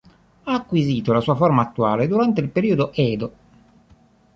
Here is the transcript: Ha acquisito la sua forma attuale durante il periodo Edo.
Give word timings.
Ha 0.45 0.51
acquisito 0.55 1.13
la 1.13 1.19
sua 1.21 1.35
forma 1.35 1.61
attuale 1.61 2.07
durante 2.07 2.41
il 2.41 2.49
periodo 2.49 2.91
Edo. 2.95 3.33